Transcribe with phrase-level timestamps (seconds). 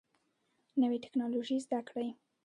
[0.81, 2.07] نوي ټکنالوژي زده کړئ